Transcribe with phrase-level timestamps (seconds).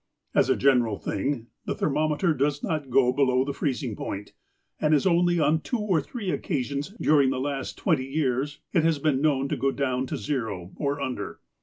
[0.33, 4.33] As a general thing, the thermometer does not go below the freezing point,
[4.79, 8.81] and it is only on two or three occasions during the last twenty years, it
[8.83, 11.39] has been known to go down to zero, or under.